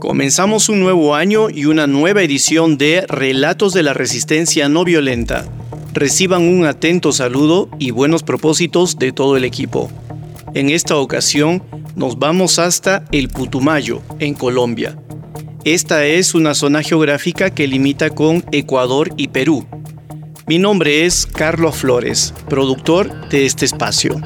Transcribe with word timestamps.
Comenzamos 0.00 0.68
un 0.68 0.80
nuevo 0.80 1.14
año 1.14 1.50
y 1.50 1.66
una 1.66 1.86
nueva 1.86 2.22
edición 2.22 2.78
de 2.78 3.04
Relatos 3.06 3.74
de 3.74 3.82
la 3.82 3.92
Resistencia 3.92 4.68
No 4.68 4.84
Violenta. 4.84 5.44
Reciban 5.92 6.42
un 6.42 6.64
atento 6.64 7.12
saludo 7.12 7.68
y 7.78 7.90
buenos 7.90 8.22
propósitos 8.22 8.98
de 8.98 9.12
todo 9.12 9.36
el 9.36 9.44
equipo. 9.44 9.90
En 10.54 10.70
esta 10.70 10.96
ocasión 10.96 11.62
nos 11.94 12.18
vamos 12.18 12.58
hasta 12.58 13.04
el 13.12 13.28
Putumayo, 13.28 14.02
en 14.18 14.34
Colombia. 14.34 14.98
Esta 15.64 16.06
es 16.06 16.34
una 16.34 16.54
zona 16.54 16.82
geográfica 16.82 17.50
que 17.50 17.66
limita 17.66 18.10
con 18.10 18.44
Ecuador 18.50 19.10
y 19.16 19.28
Perú. 19.28 19.66
Mi 20.46 20.58
nombre 20.58 21.04
es 21.04 21.26
Carlos 21.26 21.76
Flores, 21.76 22.32
productor 22.48 23.28
de 23.28 23.44
este 23.44 23.66
espacio. 23.66 24.20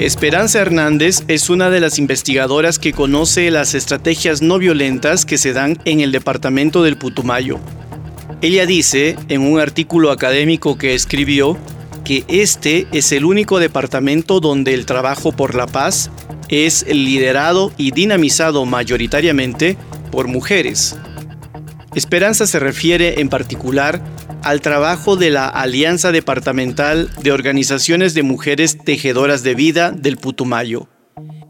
Esperanza 0.00 0.60
Hernández 0.60 1.24
es 1.28 1.50
una 1.50 1.68
de 1.68 1.78
las 1.78 1.98
investigadoras 1.98 2.78
que 2.78 2.94
conoce 2.94 3.50
las 3.50 3.74
estrategias 3.74 4.40
no 4.40 4.56
violentas 4.56 5.26
que 5.26 5.36
se 5.36 5.52
dan 5.52 5.78
en 5.84 6.00
el 6.00 6.10
departamento 6.10 6.82
del 6.82 6.96
Putumayo. 6.96 7.60
Ella 8.40 8.64
dice, 8.64 9.18
en 9.28 9.42
un 9.42 9.60
artículo 9.60 10.10
académico 10.10 10.78
que 10.78 10.94
escribió, 10.94 11.58
que 12.02 12.24
este 12.28 12.86
es 12.92 13.12
el 13.12 13.26
único 13.26 13.58
departamento 13.58 14.40
donde 14.40 14.72
el 14.72 14.86
trabajo 14.86 15.32
por 15.32 15.54
la 15.54 15.66
paz 15.66 16.10
es 16.48 16.86
liderado 16.88 17.70
y 17.76 17.90
dinamizado 17.90 18.64
mayoritariamente 18.64 19.76
por 20.10 20.28
mujeres. 20.28 20.96
Esperanza 21.94 22.46
se 22.46 22.60
refiere 22.60 23.20
en 23.20 23.28
particular 23.28 24.00
al 24.42 24.60
trabajo 24.60 25.16
de 25.16 25.30
la 25.30 25.48
Alianza 25.48 26.12
Departamental 26.12 27.10
de 27.20 27.32
Organizaciones 27.32 28.14
de 28.14 28.22
Mujeres 28.22 28.78
Tejedoras 28.84 29.42
de 29.42 29.54
Vida 29.54 29.90
del 29.90 30.16
Putumayo. 30.16 30.88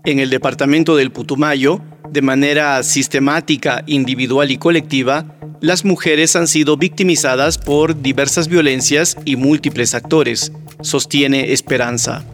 En 0.07 0.19
el 0.19 0.31
departamento 0.31 0.97
del 0.97 1.13
Putumayo, 1.13 1.83
de 2.11 2.23
manera 2.23 2.83
sistemática, 2.83 3.85
individual 3.87 4.51
y 4.51 4.57
colectiva, 4.57 5.37
las 5.61 5.85
mujeres 5.85 6.35
han 6.37 6.47
sido 6.47 6.79
victimizadas 6.79 7.59
por 7.59 8.01
diversas 8.01 8.49
violencias 8.49 9.19
y 9.27 9.37
múltiples 9.37 9.95
actores, 9.95 10.53
sostiene 10.81 11.53
Esperanza. 11.53 12.25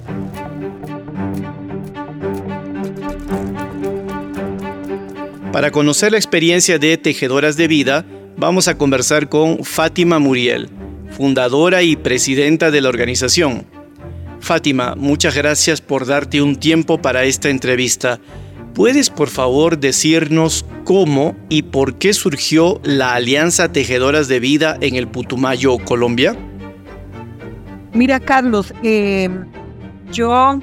Para 5.57 5.71
conocer 5.71 6.13
la 6.13 6.19
experiencia 6.19 6.79
de 6.79 6.99
Tejedoras 6.99 7.57
de 7.57 7.67
Vida, 7.67 8.05
vamos 8.37 8.69
a 8.69 8.77
conversar 8.77 9.31
con 9.31 9.65
Fátima 9.65 10.19
Muriel, 10.19 10.69
fundadora 11.13 11.83
y 11.83 11.97
presidenta 11.97 12.71
de 12.71 12.83
la 12.83 12.91
organización. 12.91 13.65
Fátima, 14.39 14.97
muchas 14.97 15.35
gracias 15.35 15.81
por 15.81 16.05
darte 16.05 16.43
un 16.43 16.57
tiempo 16.57 17.01
para 17.01 17.25
esta 17.25 17.49
entrevista. 17.49 18.21
¿Puedes 18.75 19.09
por 19.09 19.31
favor 19.31 19.79
decirnos 19.79 20.67
cómo 20.85 21.35
y 21.49 21.63
por 21.63 21.97
qué 21.97 22.13
surgió 22.13 22.79
la 22.85 23.15
Alianza 23.15 23.73
Tejedoras 23.73 24.29
de 24.29 24.41
Vida 24.41 24.77
en 24.83 24.95
el 24.95 25.09
Putumayo, 25.09 25.79
Colombia? 25.79 26.37
Mira, 27.95 28.21
Carlos, 28.21 28.75
eh, 28.83 29.31
yo 30.13 30.61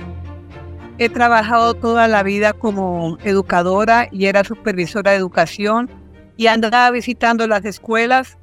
he 1.04 1.10
trabajado 1.10 1.74
toda 1.74 2.08
la 2.08 2.24
vida 2.24 2.54
como 2.54 3.18
educadora 3.24 4.08
y 4.12 4.28
era 4.28 4.44
supervisora 4.44 5.12
de 5.12 5.18
educación 5.18 5.90
y 6.38 6.48
andaba 6.48 6.90
visitando 6.92 7.46
las 7.46 7.66
escuelas 7.66 8.38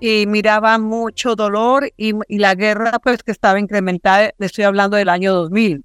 y 0.00 0.26
miraba 0.26 0.78
mucho 0.78 1.36
dolor 1.36 1.92
y, 1.96 2.14
la 2.28 2.54
guerra 2.54 2.98
pues 3.00 3.22
que 3.22 3.32
estaba 3.32 3.60
incrementada, 3.60 4.32
le 4.38 4.46
estoy 4.46 4.64
hablando 4.64 4.96
del 4.96 5.10
año 5.10 5.34
2000. 5.34 5.84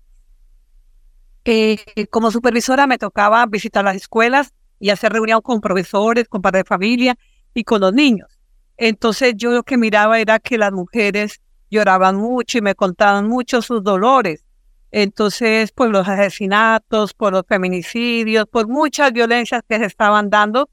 Eh, 1.45 1.77
como 2.09 2.31
supervisora 2.31 2.87
me 2.87 2.97
tocaba 2.97 3.45
visitar 3.45 3.83
las 3.83 3.95
escuelas 3.95 4.53
y 4.79 4.91
hacer 4.91 5.11
reunión 5.11 5.41
con 5.41 5.59
profesores, 5.59 6.29
con 6.29 6.41
padres 6.41 6.63
de 6.63 6.67
familia 6.67 7.17
y 7.53 7.63
con 7.65 7.81
los 7.81 7.93
niños. 7.93 8.39
Entonces 8.77 9.33
yo 9.35 9.51
lo 9.51 9.63
que 9.63 9.77
miraba 9.77 10.19
era 10.19 10.39
que 10.39 10.57
las 10.57 10.71
mujeres 10.71 11.41
lloraban 11.69 12.15
mucho 12.15 12.57
y 12.57 12.61
me 12.61 12.75
contaban 12.75 13.27
mucho 13.27 13.61
sus 13.61 13.83
dolores. 13.83 14.45
Entonces, 14.91 15.71
por 15.71 15.89
los 15.89 16.07
asesinatos, 16.07 17.13
por 17.13 17.33
los 17.33 17.43
feminicidios, 17.47 18.45
por 18.47 18.67
muchas 18.67 19.13
violencias 19.13 19.61
que 19.67 19.77
se 19.77 19.85
estaban 19.85 20.29
dando, 20.29 20.69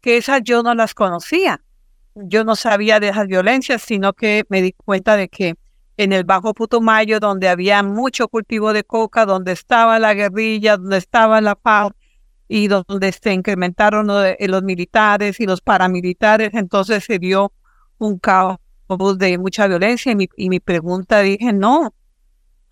que 0.00 0.16
esas 0.16 0.42
yo 0.42 0.62
no 0.62 0.74
las 0.74 0.94
conocía. 0.94 1.62
Yo 2.14 2.44
no 2.44 2.56
sabía 2.56 3.00
de 3.00 3.08
esas 3.08 3.26
violencias, 3.26 3.82
sino 3.82 4.12
que 4.12 4.44
me 4.48 4.60
di 4.62 4.72
cuenta 4.72 5.16
de 5.16 5.28
que 5.28 5.54
en 5.96 6.12
el 6.12 6.24
Bajo 6.24 6.54
Putumayo, 6.54 7.20
donde 7.20 7.48
había 7.48 7.82
mucho 7.82 8.28
cultivo 8.28 8.72
de 8.72 8.84
coca, 8.84 9.24
donde 9.24 9.52
estaba 9.52 9.98
la 9.98 10.14
guerrilla, 10.14 10.76
donde 10.76 10.98
estaba 10.98 11.40
la 11.40 11.56
FARC 11.56 11.96
y 12.48 12.68
donde 12.68 13.12
se 13.12 13.32
incrementaron 13.32 14.06
los, 14.08 14.62
militares 14.62 15.38
y 15.40 15.46
los 15.46 15.60
paramilitares, 15.60 16.50
entonces 16.54 17.04
se 17.04 17.18
dio 17.18 17.52
un 17.98 18.18
caos 18.18 18.58
de 19.16 19.38
mucha 19.38 19.66
violencia 19.68 20.12
y 20.12 20.16
mi, 20.16 20.28
y 20.36 20.50
mi 20.50 20.60
pregunta 20.60 21.20
dije, 21.20 21.52
no, 21.52 21.94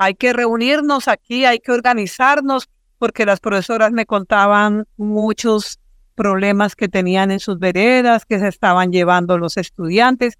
hay 0.03 0.15
que 0.15 0.33
reunirnos 0.33 1.09
aquí, 1.09 1.45
hay 1.45 1.59
que 1.59 1.73
organizarnos, 1.73 2.71
porque 2.99 3.27
las 3.27 3.39
profesoras 3.39 3.93
me 3.93 4.07
contaban 4.07 4.87
muchos 4.97 5.79
problemas 6.15 6.75
que 6.75 6.89
tenían 6.89 7.31
en 7.31 7.39
sus 7.39 7.59
veredas, 7.59 8.25
que 8.25 8.39
se 8.39 8.49
estaban 8.49 8.93
llevando 8.93 9.37
los 9.37 9.59
estudiantes. 9.59 10.39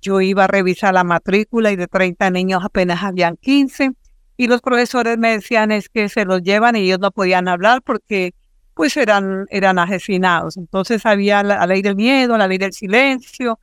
Yo 0.00 0.20
iba 0.20 0.44
a 0.44 0.46
revisar 0.46 0.94
la 0.94 1.02
matrícula 1.02 1.72
y 1.72 1.76
de 1.76 1.88
30 1.88 2.30
niños 2.30 2.64
apenas 2.64 3.02
habían 3.02 3.36
15 3.38 3.90
y 4.36 4.46
los 4.46 4.60
profesores 4.60 5.18
me 5.18 5.32
decían 5.32 5.72
es 5.72 5.88
que 5.88 6.08
se 6.08 6.24
los 6.24 6.40
llevan 6.40 6.76
y 6.76 6.82
ellos 6.82 7.00
no 7.00 7.10
podían 7.10 7.48
hablar 7.48 7.82
porque 7.82 8.34
pues 8.74 8.96
eran, 8.96 9.46
eran 9.50 9.80
asesinados. 9.80 10.56
Entonces 10.56 11.04
había 11.06 11.42
la, 11.42 11.66
ley 11.66 11.82
del 11.82 11.96
miedo, 11.96 12.38
la 12.38 12.46
ley 12.46 12.58
del 12.58 12.72
silencio, 12.72 13.58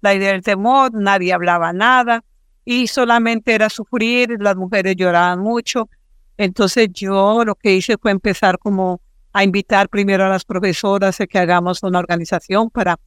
la 0.00 0.14
ley 0.14 0.18
del 0.18 0.42
temor, 0.42 0.94
nadie 0.94 1.34
hablaba 1.34 1.74
nada 1.74 2.24
y 2.70 2.86
solamente 2.86 3.54
era 3.54 3.70
sufrir, 3.70 4.36
las 4.40 4.54
mujeres 4.54 4.94
lloraban 4.94 5.40
mucho. 5.40 5.88
Entonces 6.36 6.90
yo 6.92 7.42
lo 7.46 7.54
que 7.54 7.74
hice 7.74 7.96
fue 7.96 8.10
empezar 8.10 8.58
como 8.58 9.00
a 9.32 9.42
invitar 9.42 9.88
primero 9.88 10.26
a 10.26 10.28
las 10.28 10.44
profesoras 10.44 11.18
a 11.18 11.26
que 11.26 11.38
hagamos 11.38 11.82
una 11.82 11.98
organización 11.98 12.68
para 12.68 13.00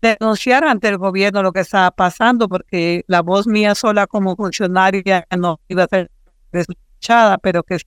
denunciar 0.00 0.62
ante 0.62 0.86
el 0.86 0.96
gobierno 0.96 1.42
lo 1.42 1.52
que 1.52 1.58
estaba 1.58 1.90
pasando, 1.90 2.48
porque 2.48 3.02
la 3.08 3.20
voz 3.22 3.48
mía 3.48 3.74
sola 3.74 4.06
como 4.06 4.36
funcionaria 4.36 5.26
no 5.36 5.60
iba 5.66 5.82
a 5.82 5.88
ser 5.88 6.08
escuchada, 6.52 7.36
pero 7.38 7.64
que... 7.64 7.78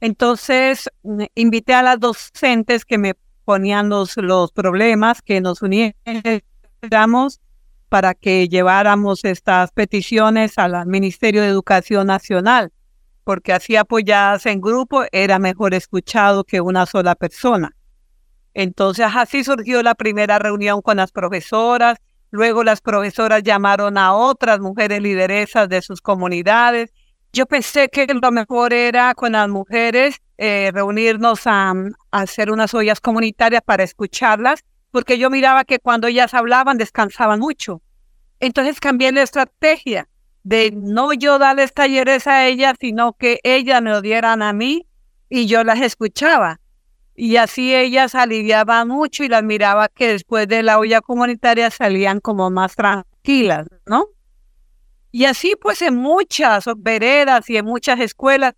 Entonces, 0.00 0.88
mm, 1.02 1.24
invité 1.34 1.74
a 1.74 1.82
las 1.82 2.00
docentes 2.00 2.86
que 2.86 2.96
me 2.96 3.16
ponían 3.44 3.90
los, 3.90 4.16
los 4.16 4.50
problemas, 4.50 5.20
que 5.20 5.42
nos 5.42 5.60
uniéramos 5.60 7.42
para 7.88 8.14
que 8.14 8.48
lleváramos 8.48 9.24
estas 9.24 9.72
peticiones 9.72 10.58
al 10.58 10.86
Ministerio 10.86 11.42
de 11.42 11.48
Educación 11.48 12.06
Nacional 12.06 12.72
porque 13.28 13.52
así 13.52 13.76
apoyadas 13.76 14.46
en 14.46 14.58
grupo 14.58 15.04
era 15.12 15.38
mejor 15.38 15.74
escuchado 15.74 16.44
que 16.44 16.62
una 16.62 16.86
sola 16.86 17.14
persona. 17.14 17.76
Entonces 18.54 19.06
así 19.14 19.44
surgió 19.44 19.82
la 19.82 19.94
primera 19.94 20.38
reunión 20.38 20.80
con 20.80 20.96
las 20.96 21.12
profesoras, 21.12 21.98
luego 22.30 22.64
las 22.64 22.80
profesoras 22.80 23.42
llamaron 23.42 23.98
a 23.98 24.14
otras 24.14 24.60
mujeres 24.60 25.02
lideresas 25.02 25.68
de 25.68 25.82
sus 25.82 26.00
comunidades. 26.00 26.90
Yo 27.30 27.44
pensé 27.44 27.90
que 27.90 28.06
lo 28.06 28.32
mejor 28.32 28.72
era 28.72 29.14
con 29.14 29.32
las 29.32 29.50
mujeres 29.50 30.16
eh, 30.38 30.70
reunirnos 30.72 31.46
a, 31.46 31.72
a 31.72 32.20
hacer 32.20 32.50
unas 32.50 32.72
ollas 32.72 32.98
comunitarias 32.98 33.60
para 33.60 33.84
escucharlas, 33.84 34.64
porque 34.90 35.18
yo 35.18 35.30
miraba 35.30 35.64
que 35.64 35.78
cuando 35.78 36.06
ellas 36.06 36.34
hablaban 36.34 36.78
descansaban 36.78 37.40
mucho. 37.40 37.82
Entonces 38.40 38.80
cambié 38.80 39.12
la 39.12 39.22
estrategia 39.22 40.08
de 40.44 40.70
no 40.70 41.12
yo 41.12 41.38
darles 41.38 41.74
talleres 41.74 42.26
a 42.26 42.46
ellas, 42.46 42.76
sino 42.80 43.12
que 43.12 43.40
ellas 43.42 43.82
me 43.82 43.90
lo 43.90 44.00
dieran 44.00 44.42
a 44.42 44.52
mí 44.52 44.86
y 45.28 45.46
yo 45.46 45.64
las 45.64 45.80
escuchaba. 45.80 46.60
Y 47.14 47.36
así 47.36 47.74
ellas 47.74 48.14
aliviaban 48.14 48.88
mucho 48.88 49.24
y 49.24 49.28
las 49.28 49.42
miraba 49.42 49.88
que 49.88 50.08
después 50.08 50.46
de 50.46 50.62
la 50.62 50.78
olla 50.78 51.00
comunitaria 51.00 51.70
salían 51.70 52.20
como 52.20 52.48
más 52.48 52.76
tranquilas, 52.76 53.66
¿no? 53.86 54.06
Y 55.10 55.24
así 55.24 55.54
pues 55.60 55.82
en 55.82 55.96
muchas 55.96 56.64
veredas 56.76 57.50
y 57.50 57.56
en 57.56 57.64
muchas 57.64 57.98
escuelas 57.98 58.54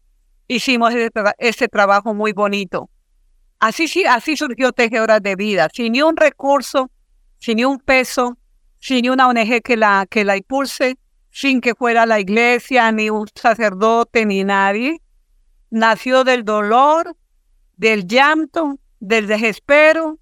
hicimos 0.47 0.93
este, 1.39 1.69
trabajo 1.69 2.13
muy 2.13 2.33
bonito. 2.33 2.91
Así, 3.61 4.05
así 4.09 4.37
surgió 4.37 4.73
Tejedoras 4.73 5.23
de 5.23 5.37
Vida, 5.37 5.69
sin 5.73 5.93
ni 5.93 6.01
un 6.01 6.17
recurso, 6.17 6.91
sin 7.39 7.59
ni 7.59 7.65
un 7.67 7.79
peso, 7.79 8.39
sin 8.79 9.03
ni 9.03 9.11
una 9.11 9.29
ONG 9.29 9.61
que 9.63 9.77
la, 9.77 10.07
que 10.09 10.25
la 10.25 10.39
impulse, 10.39 10.99
sin 11.31 11.61
que 11.61 11.75
fuera 11.75 12.07
la 12.07 12.19
iglesia, 12.19 12.91
ni 12.91 13.11
un 13.11 13.29
sacerdote, 13.35 14.25
ni 14.25 14.45
nadie. 14.45 15.03
Nació 15.69 16.25
del 16.25 16.45
dolor, 16.45 17.17
del 17.77 18.07
llanto, 18.07 18.79
del 18.99 19.27
desespero 19.27 20.19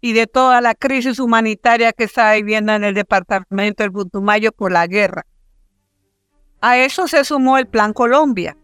y 0.00 0.14
de 0.14 0.26
toda 0.26 0.62
la 0.62 0.74
crisis 0.74 1.18
humanitaria 1.18 1.92
que 1.92 2.04
está 2.04 2.32
viviendo 2.32 2.72
en 2.72 2.84
el 2.84 2.94
departamento 2.94 3.82
del 3.82 3.92
Putumayo 3.92 4.52
por 4.52 4.72
la 4.72 4.86
guerra. 4.86 5.26
A 6.62 6.78
eso 6.78 7.08
se 7.08 7.24
sumó 7.24 7.58
el 7.58 7.66
Plan 7.66 7.92
Colombia, 7.92 8.56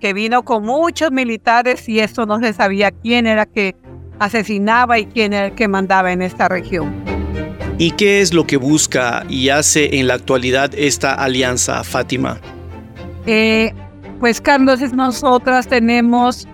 que 0.00 0.12
vino 0.12 0.44
con 0.44 0.64
muchos 0.64 1.10
militares 1.10 1.88
y 1.88 2.00
esto 2.00 2.26
no 2.26 2.38
se 2.40 2.52
sabía 2.52 2.90
quién 2.90 3.26
era 3.26 3.46
que 3.46 3.74
asesinaba 4.18 4.98
y 4.98 5.06
quién 5.06 5.32
era 5.32 5.46
el 5.46 5.54
que 5.54 5.68
mandaba 5.68 6.12
en 6.12 6.22
esta 6.22 6.48
región. 6.48 6.94
¿Y 7.78 7.90
qué 7.92 8.22
es 8.22 8.32
lo 8.32 8.46
que 8.46 8.56
busca 8.56 9.24
y 9.28 9.50
hace 9.50 9.98
en 9.98 10.06
la 10.06 10.14
actualidad 10.14 10.70
esta 10.74 11.12
alianza, 11.12 11.84
Fátima? 11.84 12.40
Eh, 13.26 13.74
pues 14.18 14.40
Carlos, 14.40 14.80
nosotras 14.92 15.66
tenemos 15.66 16.48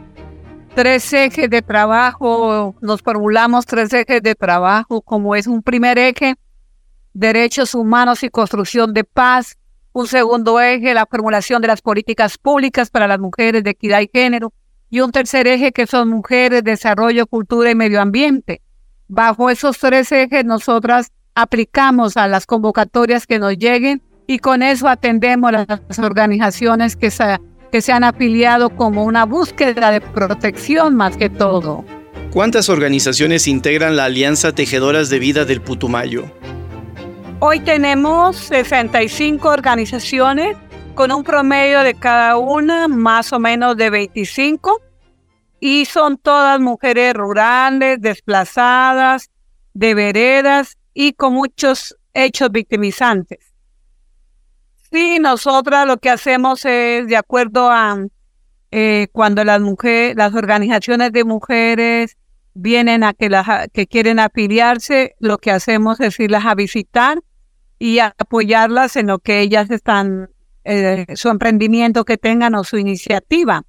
tres 0.74 1.12
ejes 1.12 1.48
de 1.48 1.62
trabajo, 1.62 2.74
nos 2.80 3.02
formulamos 3.02 3.66
tres 3.66 3.92
ejes 3.92 4.22
de 4.22 4.34
trabajo, 4.34 5.00
como 5.00 5.36
es 5.36 5.46
un 5.46 5.62
primer 5.62 5.98
eje, 5.98 6.34
derechos 7.12 7.74
humanos 7.74 8.22
y 8.22 8.28
construcción 8.28 8.92
de 8.92 9.04
paz, 9.04 9.56
un 9.92 10.06
segundo 10.06 10.60
eje, 10.60 10.94
la 10.94 11.06
formulación 11.06 11.60
de 11.62 11.68
las 11.68 11.82
políticas 11.82 12.38
públicas 12.38 12.90
para 12.90 13.06
las 13.06 13.18
mujeres 13.18 13.62
de 13.62 13.70
equidad 13.70 14.00
y 14.00 14.10
género, 14.12 14.52
y 14.90 15.00
un 15.00 15.12
tercer 15.12 15.46
eje 15.46 15.72
que 15.72 15.86
son 15.86 16.08
mujeres, 16.08 16.64
desarrollo, 16.64 17.26
cultura 17.26 17.70
y 17.70 17.74
medio 17.74 18.00
ambiente. 18.00 18.60
Bajo 19.08 19.50
esos 19.50 19.78
tres 19.78 20.12
ejes 20.12 20.44
nosotras 20.44 21.12
aplicamos 21.34 22.16
a 22.16 22.28
las 22.28 22.46
convocatorias 22.46 23.26
que 23.26 23.38
nos 23.38 23.56
lleguen 23.56 24.02
y 24.26 24.38
con 24.38 24.62
eso 24.62 24.88
atendemos 24.88 25.52
a 25.52 25.66
las 25.88 25.98
organizaciones 25.98 26.96
que 26.96 27.10
se 27.10 27.38
que 27.72 27.80
se 27.80 27.90
han 27.90 28.04
afiliado 28.04 28.76
como 28.76 29.02
una 29.02 29.24
búsqueda 29.24 29.90
de 29.90 30.02
protección 30.02 30.94
más 30.94 31.16
que 31.16 31.30
todo. 31.30 31.84
¿Cuántas 32.30 32.68
organizaciones 32.68 33.48
integran 33.48 33.96
la 33.96 34.04
Alianza 34.04 34.52
Tejedoras 34.52 35.08
de 35.08 35.18
Vida 35.18 35.46
del 35.46 35.62
Putumayo? 35.62 36.30
Hoy 37.44 37.58
tenemos 37.58 38.36
65 38.36 39.48
organizaciones 39.48 40.56
con 40.94 41.10
un 41.10 41.24
promedio 41.24 41.80
de 41.80 41.94
cada 41.94 42.38
una 42.38 42.86
más 42.86 43.32
o 43.32 43.40
menos 43.40 43.76
de 43.76 43.90
25 43.90 44.80
y 45.58 45.86
son 45.86 46.18
todas 46.18 46.60
mujeres 46.60 47.14
rurales, 47.14 48.00
desplazadas, 48.00 49.28
de 49.74 49.92
veredas 49.92 50.78
y 50.94 51.14
con 51.14 51.32
muchos 51.32 51.98
hechos 52.14 52.52
victimizantes. 52.52 53.52
Sí, 54.92 55.18
nosotras 55.18 55.84
lo 55.84 55.96
que 55.96 56.10
hacemos 56.10 56.64
es 56.64 57.08
de 57.08 57.16
acuerdo 57.16 57.72
a 57.72 58.06
eh, 58.70 59.08
cuando 59.10 59.42
las 59.42 59.60
mujeres, 59.60 60.14
las 60.14 60.32
organizaciones 60.32 61.10
de 61.10 61.24
mujeres 61.24 62.16
vienen 62.54 63.02
a 63.02 63.14
que, 63.14 63.28
las, 63.28 63.66
que 63.72 63.88
quieren 63.88 64.20
afiliarse, 64.20 65.16
lo 65.18 65.38
que 65.38 65.50
hacemos 65.50 65.98
es 65.98 66.20
irlas 66.20 66.46
a 66.46 66.54
visitar 66.54 67.20
y 67.82 67.98
apoyarlas 67.98 68.94
en 68.94 69.08
lo 69.08 69.18
que 69.18 69.40
ellas 69.40 69.68
están, 69.68 70.30
eh, 70.62 71.04
su 71.16 71.28
emprendimiento 71.30 72.04
que 72.04 72.16
tengan 72.16 72.54
o 72.54 72.62
su 72.62 72.78
iniciativa. 72.78 73.64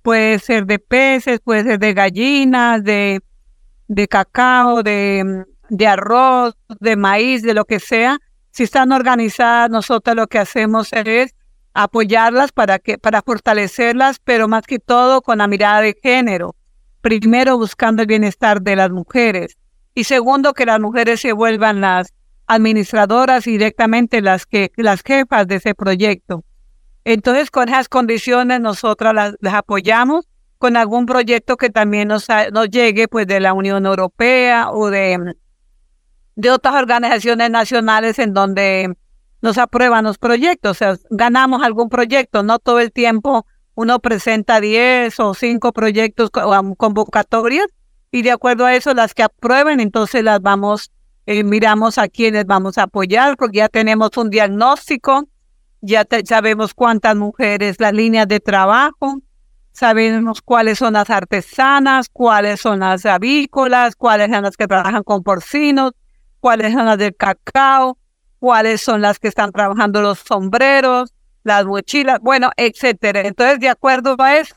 Puede 0.00 0.38
ser 0.38 0.64
de 0.64 0.78
peces, 0.78 1.40
puede 1.40 1.64
ser 1.64 1.78
de 1.78 1.92
gallinas, 1.92 2.82
de, 2.82 3.20
de 3.88 4.08
cacao, 4.08 4.82
de, 4.82 5.44
de 5.68 5.86
arroz, 5.86 6.56
de 6.80 6.96
maíz, 6.96 7.42
de 7.42 7.52
lo 7.52 7.66
que 7.66 7.80
sea 7.80 8.18
si 8.50 8.62
están 8.62 8.92
organizadas, 8.92 9.68
nosotros 9.68 10.16
lo 10.16 10.26
que 10.26 10.38
hacemos 10.38 10.88
es 10.94 11.34
apoyarlas 11.74 12.52
para 12.52 12.78
que 12.78 12.96
para 12.96 13.20
fortalecerlas, 13.20 14.20
pero 14.24 14.48
más 14.48 14.62
que 14.62 14.78
todo 14.78 15.20
con 15.20 15.36
la 15.36 15.46
mirada 15.46 15.82
de 15.82 15.96
género. 16.02 16.56
Primero 17.02 17.58
buscando 17.58 18.00
el 18.00 18.08
bienestar 18.08 18.62
de 18.62 18.76
las 18.76 18.90
mujeres 18.90 19.58
y 19.94 20.04
segundo 20.04 20.54
que 20.54 20.66
las 20.66 20.80
mujeres 20.80 21.20
se 21.20 21.32
vuelvan 21.32 21.82
las 21.82 22.14
administradoras 22.54 23.46
y 23.46 23.52
directamente 23.52 24.20
las 24.22 24.46
que 24.46 24.72
las 24.76 25.02
jefas 25.02 25.46
de 25.46 25.56
ese 25.56 25.74
proyecto. 25.74 26.44
Entonces, 27.04 27.50
con 27.50 27.68
esas 27.68 27.88
condiciones 27.88 28.60
nosotras 28.60 29.14
las, 29.14 29.54
apoyamos 29.54 30.28
con 30.58 30.76
algún 30.76 31.06
proyecto 31.06 31.56
que 31.56 31.70
también 31.70 32.08
nos, 32.08 32.26
nos 32.52 32.68
llegue 32.68 33.08
pues 33.08 33.26
de 33.26 33.40
la 33.40 33.54
Unión 33.54 33.86
Europea 33.86 34.70
o 34.70 34.90
de 34.90 35.34
de 36.40 36.50
otras 36.50 36.74
organizaciones 36.74 37.50
nacionales 37.50 38.18
en 38.18 38.32
donde 38.32 38.96
nos 39.42 39.58
aprueban 39.58 40.04
los 40.04 40.18
proyectos, 40.18 40.70
o 40.70 40.74
sea, 40.74 40.96
ganamos 41.10 41.62
algún 41.62 41.88
proyecto, 41.88 42.42
no 42.42 42.58
todo 42.58 42.80
el 42.80 42.92
tiempo 42.92 43.46
uno 43.74 44.00
presenta 44.00 44.60
10 44.60 45.18
o 45.20 45.34
5 45.34 45.72
proyectos 45.72 46.30
convocatorias 46.30 47.66
y 48.10 48.22
de 48.22 48.32
acuerdo 48.32 48.64
a 48.66 48.74
eso 48.74 48.92
las 48.94 49.14
que 49.14 49.22
aprueben, 49.22 49.80
entonces 49.80 50.24
las 50.24 50.40
vamos, 50.40 50.90
eh, 51.32 51.44
miramos 51.44 51.96
a 51.96 52.08
quienes 52.08 52.44
vamos 52.44 52.76
a 52.76 52.82
apoyar 52.82 53.36
porque 53.36 53.58
ya 53.58 53.68
tenemos 53.68 54.16
un 54.16 54.30
diagnóstico, 54.30 55.28
ya 55.80 56.04
sabemos 56.24 56.74
cuántas 56.74 57.14
mujeres, 57.14 57.76
las 57.78 57.92
líneas 57.92 58.26
de 58.26 58.40
trabajo, 58.40 59.20
sabemos 59.70 60.42
cuáles 60.42 60.78
son 60.78 60.94
las 60.94 61.08
artesanas, 61.08 62.08
cuáles 62.12 62.60
son 62.60 62.80
las 62.80 63.06
avícolas, 63.06 63.94
cuáles 63.94 64.28
son 64.28 64.42
las 64.42 64.56
que 64.56 64.66
trabajan 64.66 65.04
con 65.04 65.22
porcinos, 65.22 65.92
cuáles 66.40 66.72
son 66.72 66.86
las 66.86 66.98
del 66.98 67.14
cacao, 67.14 67.96
cuáles 68.40 68.80
son 68.80 69.00
las 69.00 69.20
que 69.20 69.28
están 69.28 69.52
trabajando 69.52 70.02
los 70.02 70.18
sombreros, 70.18 71.14
las 71.44 71.64
mochilas, 71.64 72.18
bueno, 72.20 72.50
etcétera. 72.56 73.20
Entonces, 73.20 73.60
de 73.60 73.68
acuerdo 73.68 74.16
a 74.18 74.36
eso, 74.36 74.56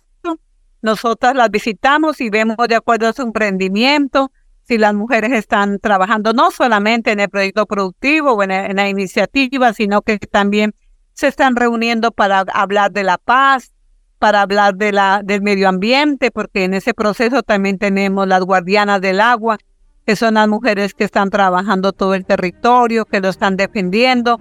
nosotras 0.81 1.36
las 1.36 1.52
visitamos 1.52 2.19
y 2.19 2.31
vemos 2.31 2.58
de 2.68 2.74
acuerdo 2.74 3.10
a 3.10 3.14
su 3.14 3.22
emprendimiento, 3.22 4.31
si 4.65 4.77
las 4.77 4.94
mujeres 4.94 5.31
están 5.33 5.80
trabajando 5.80 6.33
no 6.33 6.51
solamente 6.51 7.12
en 7.12 7.19
el 7.19 7.30
proyecto 7.30 7.65
productivo 7.65 8.33
o 8.33 8.44
en, 8.44 8.76
la 8.76 8.90
iniciativa, 8.90 9.73
sino 9.73 10.02
que 10.02 10.18
también 10.19 10.73
se 11.14 11.28
están 11.28 11.56
reuniendo 11.56 12.11
para 12.11 12.40
hablar 12.54 12.92
de 12.92 13.04
la 13.04 13.18
paz, 13.18 13.73
para 14.19 14.42
hablar 14.42 14.76
de 14.76 14.94
la, 14.94 15.21
del 15.23 15.42
medio 15.42 15.68
ambiente, 15.68 16.31
porque 16.31 16.64
en 16.64 16.73
ese 16.73 16.94
proceso 16.94 17.44
también 17.44 17.78
tenemos 17.78 18.28
las 18.28 18.42
guardianas 18.42 19.02
del 19.02 19.19
agua, 19.19 19.57
que 20.06 20.16
son 20.16 20.35
las 20.35 20.47
mujeres 20.47 20.94
que 20.94 21.04
están 21.04 21.30
trabajando 21.30 21.92
todo 21.92 22.14
el 22.14 22.26
territorio, 22.26 23.06
que 23.06 23.19
lo 23.19 23.30
están 23.30 23.57
defendiendo. 23.57 24.40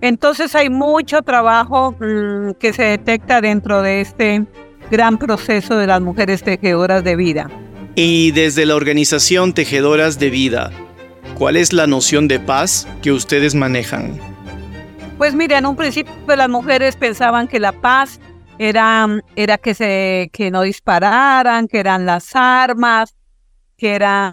Entonces 0.00 0.54
hay 0.54 0.68
mucho 0.68 1.22
trabajo 1.22 1.92
mm, 1.92 2.52
que 2.58 2.72
se 2.72 2.84
detecta 2.84 3.40
dentro 3.40 3.82
de 3.82 4.00
este 4.00 4.46
gran 4.90 5.18
proceso 5.18 5.76
de 5.76 5.86
las 5.86 6.00
mujeres 6.00 6.42
tejedoras 6.42 7.04
de 7.04 7.16
vida. 7.16 7.48
Y 8.02 8.30
desde 8.30 8.64
la 8.64 8.76
organización 8.76 9.52
Tejedoras 9.52 10.18
de 10.18 10.30
Vida, 10.30 10.70
¿cuál 11.34 11.58
es 11.58 11.74
la 11.74 11.86
noción 11.86 12.28
de 12.28 12.40
paz 12.40 12.88
que 13.02 13.12
ustedes 13.12 13.54
manejan? 13.54 14.18
Pues 15.18 15.34
mire, 15.34 15.58
en 15.58 15.66
un 15.66 15.76
principio 15.76 16.14
las 16.34 16.48
mujeres 16.48 16.96
pensaban 16.96 17.46
que 17.46 17.60
la 17.60 17.72
paz 17.72 18.18
era, 18.58 19.06
era 19.36 19.58
que, 19.58 19.74
se, 19.74 20.30
que 20.32 20.50
no 20.50 20.62
dispararan, 20.62 21.68
que 21.68 21.78
eran 21.78 22.06
las 22.06 22.34
armas, 22.34 23.14
que 23.76 23.90
eran 23.96 24.32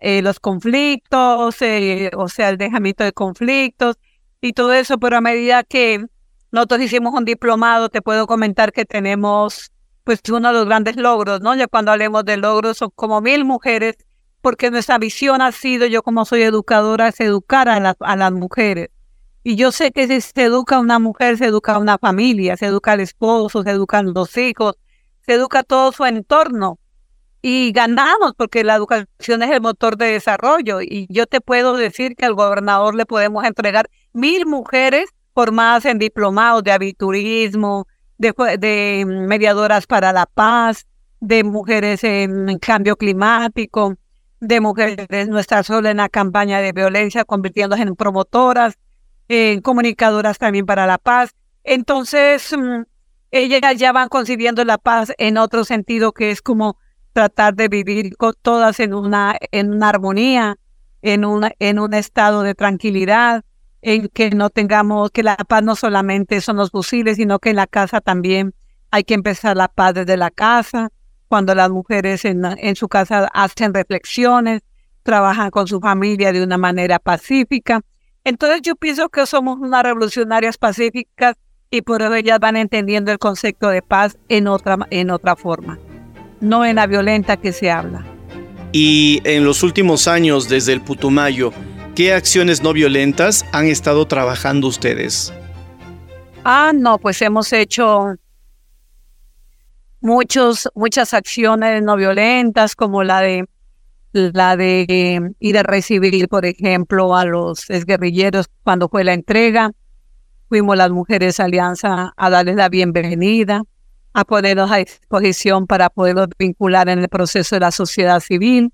eh, 0.00 0.22
los 0.22 0.38
conflictos, 0.38 1.60
eh, 1.62 2.12
o 2.16 2.28
sea, 2.28 2.50
el 2.50 2.56
dejamiento 2.56 3.02
de 3.02 3.10
conflictos 3.10 3.96
y 4.40 4.52
todo 4.52 4.72
eso, 4.72 4.96
pero 4.98 5.16
a 5.16 5.20
medida 5.20 5.64
que 5.64 6.06
nosotros 6.52 6.82
hicimos 6.82 7.14
un 7.14 7.24
diplomado, 7.24 7.88
te 7.88 8.00
puedo 8.00 8.28
comentar 8.28 8.70
que 8.70 8.84
tenemos 8.84 9.72
pues 10.06 10.20
uno 10.30 10.48
de 10.48 10.54
los 10.54 10.66
grandes 10.66 10.94
logros, 10.94 11.40
¿no? 11.40 11.56
Ya 11.56 11.66
cuando 11.66 11.90
hablemos 11.90 12.24
de 12.24 12.36
logros 12.36 12.76
son 12.76 12.90
como 12.94 13.20
mil 13.20 13.44
mujeres, 13.44 13.96
porque 14.40 14.70
nuestra 14.70 14.98
visión 14.98 15.42
ha 15.42 15.50
sido, 15.50 15.84
yo 15.86 16.04
como 16.04 16.24
soy 16.24 16.42
educadora, 16.42 17.08
es 17.08 17.18
educar 17.18 17.68
a, 17.68 17.96
a 17.98 18.16
las 18.16 18.32
mujeres. 18.32 18.90
Y 19.42 19.56
yo 19.56 19.72
sé 19.72 19.90
que 19.90 20.06
si 20.06 20.20
se 20.20 20.44
educa 20.44 20.78
una 20.78 21.00
mujer, 21.00 21.38
se 21.38 21.46
educa 21.46 21.74
a 21.74 21.78
una 21.80 21.98
familia, 21.98 22.56
se 22.56 22.66
educa 22.66 22.92
al 22.92 23.00
esposo, 23.00 23.64
se 23.64 23.70
educan 23.70 24.14
los 24.14 24.36
hijos, 24.36 24.76
se 25.22 25.32
educa 25.34 25.64
todo 25.64 25.90
su 25.90 26.04
entorno 26.04 26.78
y 27.42 27.72
ganamos 27.72 28.34
porque 28.36 28.62
la 28.62 28.76
educación 28.76 29.42
es 29.42 29.50
el 29.50 29.60
motor 29.60 29.96
de 29.96 30.12
desarrollo 30.12 30.82
y 30.82 31.08
yo 31.10 31.26
te 31.26 31.40
puedo 31.40 31.76
decir 31.76 32.14
que 32.14 32.26
al 32.26 32.34
gobernador 32.34 32.94
le 32.94 33.06
podemos 33.06 33.44
entregar 33.44 33.90
mil 34.12 34.46
mujeres 34.46 35.06
formadas 35.34 35.84
en 35.84 35.98
diplomados 35.98 36.62
de 36.62 36.70
aviturismo, 36.70 37.88
de, 38.18 39.04
mediadoras 39.06 39.86
para 39.86 40.12
la 40.12 40.26
paz, 40.26 40.86
de 41.20 41.44
mujeres 41.44 42.04
en 42.04 42.58
cambio 42.58 42.96
climático, 42.96 43.96
de 44.40 44.60
mujeres 44.60 45.28
nuestra 45.28 45.62
sola 45.62 45.90
en 45.90 45.98
la 45.98 46.08
campaña 46.08 46.60
de 46.60 46.72
violencia, 46.72 47.24
convirtiéndose 47.24 47.82
en 47.82 47.96
promotoras, 47.96 48.78
en 49.28 49.60
comunicadoras 49.60 50.38
también 50.38 50.66
para 50.66 50.86
la 50.86 50.98
paz. 50.98 51.34
Entonces, 51.64 52.54
mm, 52.56 52.82
ellas 53.30 53.76
ya 53.76 53.92
van 53.92 54.08
concibiendo 54.08 54.64
la 54.64 54.78
paz 54.78 55.12
en 55.18 55.38
otro 55.38 55.64
sentido 55.64 56.12
que 56.12 56.30
es 56.30 56.42
como 56.42 56.78
tratar 57.12 57.54
de 57.54 57.68
vivir 57.68 58.16
con 58.16 58.34
todas 58.40 58.78
en 58.78 58.94
una, 58.94 59.36
en 59.50 59.72
una 59.72 59.88
armonía, 59.88 60.58
en, 61.02 61.24
una, 61.24 61.52
en 61.58 61.78
un 61.78 61.94
estado 61.94 62.42
de 62.42 62.54
tranquilidad, 62.54 63.44
en 63.82 64.08
que 64.08 64.30
no 64.30 64.50
tengamos, 64.50 65.10
que 65.10 65.22
la 65.22 65.36
paz 65.36 65.62
no 65.62 65.76
solamente 65.76 66.40
son 66.40 66.56
los 66.56 66.70
fusiles, 66.70 67.16
sino 67.16 67.38
que 67.38 67.50
en 67.50 67.56
la 67.56 67.66
casa 67.66 68.00
también 68.00 68.54
hay 68.90 69.04
que 69.04 69.14
empezar 69.14 69.56
la 69.56 69.68
paz 69.68 69.94
desde 69.94 70.16
la 70.16 70.30
casa, 70.30 70.90
cuando 71.28 71.54
las 71.54 71.70
mujeres 71.70 72.24
en, 72.24 72.44
en 72.44 72.76
su 72.76 72.88
casa 72.88 73.28
hacen 73.32 73.74
reflexiones, 73.74 74.62
trabajan 75.02 75.50
con 75.50 75.66
su 75.66 75.80
familia 75.80 76.32
de 76.32 76.42
una 76.42 76.58
manera 76.58 76.98
pacífica. 76.98 77.80
Entonces 78.24 78.62
yo 78.62 78.74
pienso 78.76 79.08
que 79.08 79.26
somos 79.26 79.58
unas 79.58 79.82
revolucionarias 79.82 80.58
pacíficas 80.58 81.36
y 81.70 81.82
por 81.82 82.02
eso 82.02 82.14
ellas 82.14 82.38
van 82.40 82.56
entendiendo 82.56 83.12
el 83.12 83.18
concepto 83.18 83.68
de 83.68 83.82
paz 83.82 84.16
en 84.28 84.48
otra, 84.48 84.78
en 84.90 85.10
otra 85.10 85.36
forma, 85.36 85.78
no 86.40 86.64
en 86.64 86.76
la 86.76 86.86
violenta 86.86 87.36
que 87.36 87.52
se 87.52 87.70
habla. 87.70 88.04
Y 88.72 89.20
en 89.24 89.44
los 89.44 89.62
últimos 89.62 90.08
años, 90.08 90.48
desde 90.48 90.72
el 90.72 90.80
Putumayo, 90.80 91.52
¿qué 91.96 92.12
acciones 92.12 92.62
no 92.62 92.72
violentas 92.74 93.44
han 93.52 93.66
estado 93.66 94.06
trabajando 94.06 94.68
ustedes? 94.68 95.32
Ah, 96.44 96.72
no, 96.74 96.98
pues 96.98 97.20
hemos 97.22 97.52
hecho 97.52 98.14
muchos, 100.00 100.68
muchas 100.74 101.14
acciones 101.14 101.82
no 101.82 101.96
violentas, 101.96 102.76
como 102.76 103.02
la 103.02 103.22
de 103.22 103.46
la 104.12 104.56
de 104.56 105.34
ir 105.40 105.58
a 105.58 105.62
recibir, 105.62 106.28
por 106.28 106.46
ejemplo, 106.46 107.16
a 107.16 107.24
los 107.24 107.68
exguerrilleros 107.68 108.46
cuando 108.62 108.88
fue 108.88 109.02
la 109.02 109.12
entrega, 109.12 109.72
Fuimos 110.48 110.76
las 110.76 110.90
mujeres 110.90 111.40
Alianza 111.40 112.12
a 112.16 112.30
darles 112.30 112.54
la 112.54 112.68
bienvenida, 112.68 113.64
a 114.12 114.24
ponernos 114.24 114.70
a 114.70 114.76
disposición 114.76 115.66
para 115.66 115.90
poderlos 115.90 116.28
vincular 116.38 116.88
en 116.88 117.00
el 117.00 117.08
proceso 117.08 117.56
de 117.56 117.60
la 117.60 117.72
sociedad 117.72 118.20
civil, 118.20 118.72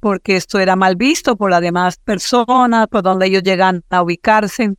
porque 0.00 0.36
esto 0.36 0.58
era 0.58 0.76
mal 0.76 0.96
visto 0.96 1.36
por 1.36 1.50
las 1.50 1.60
demás 1.60 1.98
personas, 1.98 2.88
por 2.88 3.02
donde 3.02 3.26
ellos 3.26 3.42
llegan 3.42 3.84
a 3.90 4.02
ubicarse. 4.02 4.74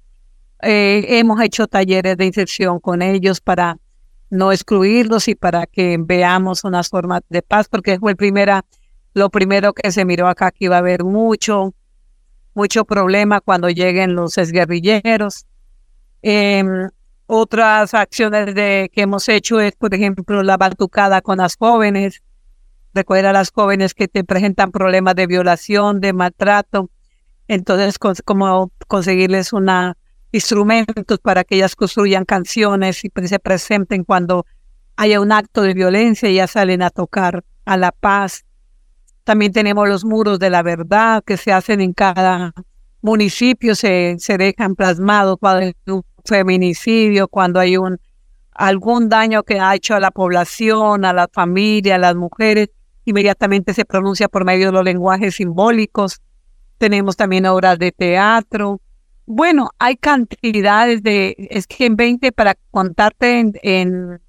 Eh, 0.64 1.06
hemos 1.20 1.40
hecho 1.42 1.68
talleres 1.68 2.18
de 2.18 2.26
inserción 2.26 2.80
con 2.80 3.02
ellos 3.02 3.40
para 3.40 3.78
no 4.30 4.52
excluirlos 4.52 5.28
y 5.28 5.36
para 5.36 5.68
que 5.68 5.98
veamos 6.00 6.64
unas 6.64 6.90
formas 6.90 7.22
de 7.30 7.42
paz, 7.42 7.68
porque 7.70 8.00
fue 8.00 8.12
el 8.12 8.18
primera, 8.18 8.66
lo 9.14 9.30
primero 9.30 9.74
que 9.74 9.92
se 9.92 10.06
miró 10.06 10.28
acá 10.28 10.52
que 10.52 10.66
iba 10.66 10.76
a 10.76 10.80
haber 10.80 11.04
mucho, 11.04 11.74
mucho 12.54 12.86
problema 12.86 13.42
cuando 13.42 13.70
lleguen 13.70 14.16
los 14.16 14.38
exguerrilleros. 14.38 15.46
Em, 16.22 16.90
otras 17.28 17.94
acciones 17.94 18.54
de, 18.56 18.90
que 18.94 19.02
hemos 19.02 19.28
hecho 19.30 19.60
es, 19.60 19.74
por 19.76 19.94
ejemplo, 19.94 20.44
la 20.44 20.58
batucada 20.58 21.22
con 21.22 21.38
las 21.38 21.56
jóvenes, 21.56 22.22
recoger 22.94 23.26
a 23.26 23.34
las 23.34 23.52
jóvenes 23.52 23.94
que 23.94 24.08
te 24.08 24.24
presentan 24.24 24.72
problemas 24.72 25.16
de 25.16 25.28
violación, 25.28 26.02
de 26.02 26.14
maltrato. 26.14 26.90
Entonces, 27.48 27.98
como 28.00 28.72
conseguirles 28.88 29.54
una 29.54 29.98
instrumentos 30.32 31.20
para 31.20 31.44
que 31.44 31.56
ellas 31.56 31.76
construyan 31.76 32.26
canciones 32.26 33.04
y 33.04 33.12
se 33.28 33.40
presenten 33.40 34.04
cuando 34.04 34.46
haya 34.96 35.20
un 35.20 35.32
acto 35.32 35.62
de 35.62 35.74
violencia 35.74 36.30
y 36.30 36.36
ya 36.36 36.48
salen 36.48 36.82
a 36.82 36.90
tocar 36.90 37.44
a 37.66 37.78
la 37.78 37.92
paz. 37.92 38.46
También 39.24 39.52
tenemos 39.52 39.88
los 39.88 40.06
muros 40.06 40.40
de 40.40 40.50
la 40.50 40.64
verdad 40.64 41.24
que 41.24 41.38
se 41.38 41.52
hacen 41.52 41.82
en 41.82 41.94
cada 41.94 42.54
municipio, 43.02 43.76
se, 43.76 44.16
se 44.20 44.38
dejan 44.38 44.76
plasmados 44.76 45.38
cuando 45.40 45.74
feminicidio, 46.26 47.28
cuando 47.28 47.60
hay 47.60 47.78
un 47.78 48.00
algún 48.54 49.10
daño 49.10 49.44
que 49.44 49.60
ha 49.60 49.74
hecho 49.76 49.96
a 49.96 50.00
la 50.00 50.12
población, 50.12 51.06
a 51.06 51.14
la 51.14 51.28
familia, 51.32 51.96
a 51.96 52.00
las 52.00 52.16
mujeres, 52.16 52.70
inmediatamente 53.06 53.74
se 53.74 53.86
pronuncia 53.86 54.28
por 54.28 54.46
medio 54.46 54.68
de 54.68 54.72
los 54.74 54.84
lenguajes 54.84 55.36
simbólicos. 55.36 56.22
Tenemos 56.78 57.16
también 57.16 57.46
obras 57.46 57.78
de 57.80 57.92
teatro. 57.92 58.82
Bueno, 59.26 59.70
hay 59.80 59.98
cantidades 59.98 61.04
de, 61.04 61.36
es 61.50 61.68
que 61.68 61.86
en 61.86 61.96
20, 61.96 62.32
para 62.32 62.56
contarte 62.72 63.40
en, 63.40 63.54
en, 63.64 64.22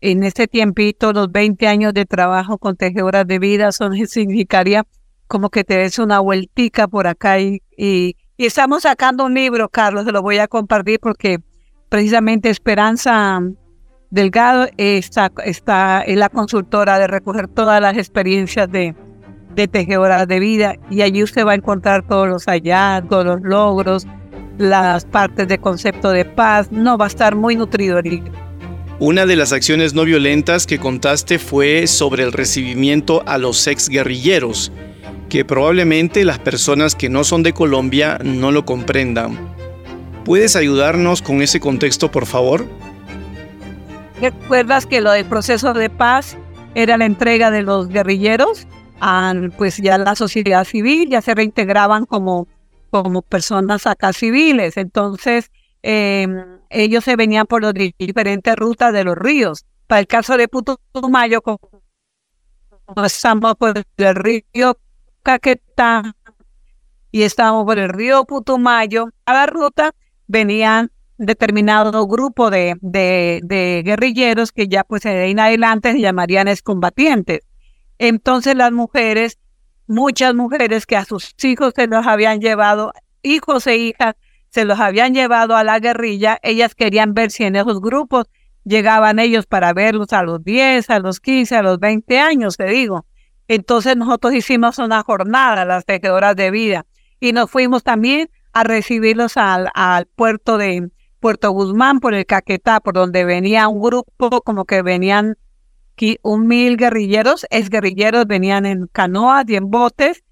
en 0.00 0.22
este 0.22 0.46
tiempito, 0.46 1.12
los 1.12 1.30
20 1.30 1.66
años 1.66 1.94
de 1.94 2.06
trabajo 2.06 2.58
con 2.58 2.76
tejedoras 2.76 3.26
de 3.26 3.38
vida, 3.38 3.72
son, 3.72 3.94
significaría 4.06 4.86
como 5.26 5.50
que 5.50 5.64
te 5.64 5.76
des 5.76 5.98
una 5.98 6.20
vueltica 6.20 6.86
por 6.86 7.06
acá 7.06 7.40
y, 7.40 7.60
y 7.76 8.16
y 8.38 8.44
estamos 8.44 8.82
sacando 8.82 9.24
un 9.24 9.32
libro, 9.32 9.70
Carlos, 9.70 10.04
se 10.04 10.12
lo 10.12 10.20
voy 10.20 10.36
a 10.38 10.46
compartir 10.46 11.00
porque 11.00 11.38
precisamente 11.88 12.50
Esperanza 12.50 13.40
Delgado 14.10 14.68
está, 14.76 16.02
en 16.06 16.18
la 16.18 16.28
consultora 16.28 16.98
de 16.98 17.06
recoger 17.06 17.48
todas 17.48 17.80
las 17.80 17.96
experiencias 17.96 18.70
de, 18.70 18.94
de 19.54 19.68
tejedoras 19.68 20.28
de 20.28 20.38
vida 20.38 20.76
y 20.90 21.02
allí 21.02 21.22
usted 21.22 21.44
va 21.44 21.52
a 21.52 21.56
encontrar 21.56 22.06
todos 22.06 22.28
los 22.28 22.44
hallazgos, 22.44 23.24
los 23.24 23.42
logros, 23.42 24.06
las 24.58 25.04
partes 25.04 25.48
de 25.48 25.58
concepto 25.58 26.10
de 26.10 26.24
paz. 26.24 26.70
No, 26.70 26.96
va 26.96 27.06
a 27.06 27.08
estar 27.08 27.34
muy 27.34 27.56
nutrido 27.56 28.00
Una 29.00 29.26
de 29.26 29.36
las 29.36 29.52
acciones 29.52 29.92
no 29.92 30.04
violentas 30.04 30.66
que 30.66 30.78
contaste 30.78 31.38
fue 31.38 31.86
sobre 31.86 32.22
el 32.22 32.32
recibimiento 32.32 33.22
a 33.26 33.38
los 33.38 33.66
ex 33.66 33.88
guerrilleros 33.88 34.72
que 35.28 35.44
probablemente 35.44 36.24
las 36.24 36.38
personas 36.38 36.94
que 36.94 37.08
no 37.08 37.24
son 37.24 37.42
de 37.42 37.52
Colombia 37.52 38.18
no 38.22 38.52
lo 38.52 38.64
comprendan. 38.64 39.36
¿Puedes 40.24 40.56
ayudarnos 40.56 41.22
con 41.22 41.42
ese 41.42 41.60
contexto, 41.60 42.10
por 42.10 42.26
favor? 42.26 42.66
¿Recuerdas 44.20 44.86
que 44.86 45.02
lo 45.02 45.10
del 45.10 45.26
proceso 45.26 45.74
de 45.74 45.90
paz 45.90 46.38
era 46.74 46.96
la 46.96 47.04
entrega 47.04 47.50
de 47.50 47.62
los 47.62 47.88
guerrilleros? 47.88 48.66
A, 49.00 49.34
pues 49.58 49.76
ya 49.76 49.98
la 49.98 50.14
sociedad 50.14 50.64
civil, 50.64 51.10
ya 51.10 51.20
se 51.20 51.34
reintegraban 51.34 52.06
como, 52.06 52.48
como 52.90 53.20
personas 53.20 53.86
acá 53.86 54.14
civiles. 54.14 54.78
Entonces, 54.78 55.50
em, 55.82 56.60
ellos 56.70 57.04
se 57.04 57.16
venían 57.16 57.46
por 57.46 57.62
las 57.62 57.74
diferentes 57.74 58.56
rutas 58.56 58.92
de 58.94 59.04
los 59.04 59.16
ríos. 59.16 59.66
Para 59.86 60.00
el 60.00 60.06
caso 60.06 60.38
de 60.38 60.48
Putumayo, 60.48 61.42
como 61.42 61.60
estamos 63.04 63.54
por 63.56 63.84
el 63.98 64.14
río 64.14 64.78
Caquetá 65.22 66.14
y 67.10 67.22
estábamos 67.22 67.66
por 67.66 67.78
el 67.78 67.90
río 67.90 68.24
Putumayo, 68.24 69.10
a 69.26 69.34
la 69.34 69.46
ruta 69.46 69.94
venían 70.26 70.90
determinado 71.18 72.06
grupo 72.06 72.50
de, 72.50 72.76
de, 72.80 73.82
guerrilleros 73.84 74.52
que 74.52 74.68
ya 74.68 74.84
pues 74.84 75.04
en 75.06 75.38
adelante 75.40 75.92
se 75.92 76.00
llamarían 76.00 76.48
excombatientes. 76.48 77.40
Entonces 77.98 78.54
las 78.54 78.72
mujeres, 78.72 79.38
muchas 79.86 80.34
mujeres 80.34 80.86
que 80.86 80.96
a 80.96 81.04
sus 81.04 81.34
hijos 81.42 81.72
se 81.74 81.86
los 81.86 82.06
habían 82.06 82.40
llevado, 82.40 82.92
hijos 83.22 83.66
e 83.66 83.76
hijas, 83.76 84.14
se 84.50 84.64
los 84.64 84.78
habían 84.78 85.14
llevado 85.14 85.56
a 85.56 85.64
la 85.64 85.78
guerrilla, 85.80 86.38
ellas 86.42 86.74
querían 86.74 87.14
ver 87.14 87.30
si 87.30 87.44
en 87.44 87.56
esos 87.56 87.80
grupos 87.80 88.26
llegaban 88.64 89.18
ellos 89.18 89.46
para 89.46 89.72
verlos 89.72 90.12
a 90.12 90.22
los 90.22 90.42
10, 90.42 90.90
a 90.90 90.98
los 90.98 91.20
15, 91.20 91.56
a 91.56 91.62
los 91.62 91.78
20 91.78 92.18
años, 92.18 92.56
te 92.56 92.66
digo. 92.66 93.06
Entonces 93.48 93.96
nosotros 93.96 94.34
hicimos 94.34 94.78
una 94.78 95.02
jornada, 95.02 95.64
las 95.64 95.84
tejedoras 95.84 96.34
de 96.36 96.50
vida, 96.50 96.86
y 97.20 97.32
nos 97.32 97.50
fuimos 97.50 97.84
también 97.84 98.28
a 98.52 98.64
recibirlos 98.64 99.36
al 99.36 100.06
puerto 100.16 100.58
de 100.58 100.90
Puerto 101.20 101.50
Guzmán 101.50 102.00
por 102.00 102.14
el 102.14 102.26
Caquetá, 102.26 102.80
por 102.80 102.94
donde 102.94 103.24
venía 103.24 103.68
un 103.68 103.80
grupo, 103.80 104.42
como 104.42 104.64
que 104.64 104.82
venían 104.82 105.36
un 106.22 106.46
mil 106.46 106.76
guerrilleros, 106.76 107.46
es 107.50 107.70
guerrilleros, 107.70 108.26
venían 108.26 108.66
en 108.66 108.86
canoas 108.86 109.44
y 109.48 109.56
en 109.56 109.70
botes, 109.70 110.22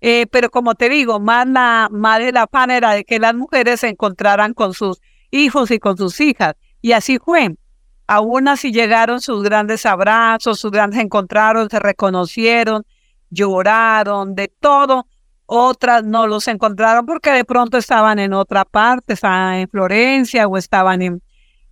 eh, 0.00 0.26
pero 0.26 0.50
como 0.50 0.74
te 0.74 0.88
digo, 0.88 1.18
más 1.18 1.46
la, 1.46 1.88
más 1.90 2.18
de 2.18 2.32
la 2.32 2.48
era 2.68 2.92
de 2.92 3.04
que 3.04 3.18
las 3.18 3.34
mujeres 3.34 3.80
se 3.80 3.88
encontraran 3.88 4.52
con 4.52 4.74
sus 4.74 5.00
hijos 5.30 5.70
y 5.70 5.78
con 5.78 5.96
sus 5.96 6.20
hijas, 6.20 6.54
y 6.82 6.92
así 6.92 7.18
fue. 7.18 7.56
Aún 8.06 8.48
así 8.48 8.70
llegaron 8.70 9.22
sus 9.22 9.42
grandes 9.42 9.86
abrazos, 9.86 10.60
sus 10.60 10.70
grandes 10.70 11.00
encontraron, 11.00 11.70
se 11.70 11.78
reconocieron, 11.78 12.84
lloraron, 13.30 14.34
de 14.34 14.48
todo. 14.48 15.06
Otras 15.46 16.04
no 16.04 16.26
los 16.26 16.48
encontraron 16.48 17.04
porque 17.04 17.30
de 17.30 17.44
pronto 17.44 17.76
estaban 17.76 18.18
en 18.18 18.32
otra 18.32 18.64
parte, 18.64 19.12
estaban 19.12 19.56
en 19.56 19.68
Florencia 19.68 20.46
o 20.46 20.56
estaban 20.56 21.02
en, 21.02 21.22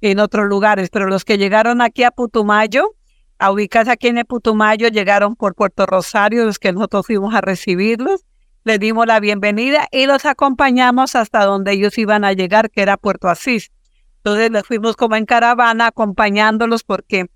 en 0.00 0.18
otros 0.18 0.46
lugares. 0.46 0.90
Pero 0.90 1.06
los 1.06 1.24
que 1.24 1.38
llegaron 1.38 1.80
aquí 1.80 2.02
a 2.02 2.10
Putumayo, 2.10 2.94
a 3.38 3.50
ubicarse 3.50 3.90
aquí 3.90 4.08
en 4.08 4.24
Putumayo, 4.26 4.88
llegaron 4.88 5.36
por 5.36 5.54
Puerto 5.54 5.86
Rosario, 5.86 6.44
los 6.44 6.58
que 6.58 6.72
nosotros 6.72 7.06
fuimos 7.06 7.34
a 7.34 7.40
recibirlos. 7.40 8.24
Les 8.64 8.78
dimos 8.78 9.06
la 9.06 9.18
bienvenida 9.18 9.88
y 9.90 10.06
los 10.06 10.24
acompañamos 10.24 11.16
hasta 11.16 11.44
donde 11.44 11.72
ellos 11.72 11.98
iban 11.98 12.24
a 12.24 12.32
llegar, 12.32 12.70
que 12.70 12.82
era 12.82 12.96
Puerto 12.96 13.28
Asís. 13.28 13.72
Entonces 14.18 14.52
les 14.52 14.64
fuimos 14.64 14.94
como 14.94 15.16
en 15.16 15.26
caravana 15.26 15.88
acompañándolos 15.88 16.84
porque 16.84 17.26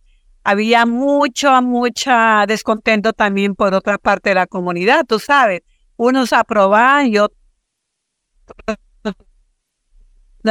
había 0.45 0.87
mucho, 0.87 1.61
mucha 1.63 2.45
descontento 2.47 3.13
también 3.13 3.57
por 3.57 3.75
otra 3.75 3.99
parte 3.99 4.29
de 4.29 4.37
la 4.37 4.47
comunidad, 4.47 5.05
tú 5.05 5.19
sabes. 5.19 5.63
Unos 5.97 6.33
aprobaban 6.33 7.07
y 7.07 7.19
otros 7.19 7.39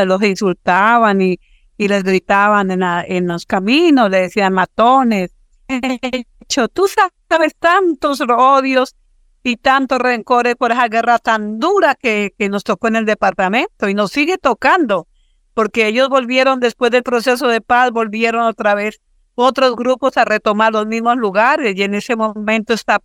los 0.03 0.21
insultaban 0.23 1.21
y, 1.21 1.39
y 1.77 1.87
les 1.87 2.03
gritaban 2.03 2.71
en, 2.71 2.83
en 2.83 3.27
los 3.27 3.45
caminos, 3.45 4.09
le 4.09 4.21
decían 4.21 4.53
matones. 4.53 5.33
Hecho, 5.67 6.67
tú 6.67 6.87
sabes 6.87 7.55
tantos 7.57 8.21
odios 8.21 8.95
y 9.43 9.57
tantos 9.57 9.99
rencores 9.99 10.55
por 10.55 10.71
esa 10.71 10.87
guerra 10.87 11.19
tan 11.19 11.59
dura 11.59 11.95
que, 11.95 12.33
que 12.37 12.49
nos 12.49 12.63
tocó 12.63 12.87
en 12.87 12.97
el 12.97 13.05
departamento 13.05 13.87
y 13.87 13.93
nos 13.93 14.11
sigue 14.11 14.37
tocando, 14.37 15.07
porque 15.53 15.87
ellos 15.87 16.09
volvieron 16.09 16.59
después 16.59 16.91
del 16.91 17.03
proceso 17.03 17.47
de 17.47 17.61
paz, 17.61 17.91
volvieron 17.91 18.41
otra 18.41 18.75
vez 18.75 18.99
otros 19.35 19.75
grupos 19.75 20.17
a 20.17 20.25
retomar 20.25 20.73
los 20.73 20.87
mismos 20.87 21.17
lugares 21.17 21.75
y 21.75 21.83
en 21.83 21.93
ese 21.93 22.15
momento 22.15 22.73
está 22.73 22.99